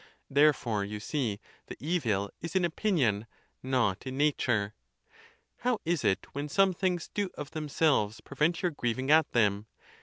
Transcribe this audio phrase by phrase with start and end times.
[0.31, 3.27] Therefore, you see, the evil is in opinion,
[3.61, 4.73] not in nature.
[5.57, 9.67] How is it when some things do of themselves prevent your grieving at them?